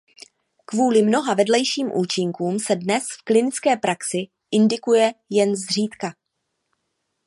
[0.65, 6.13] Kvůli mnoha vedlejším účinkům se dnes v klinické praxi indikuje jen zřídka.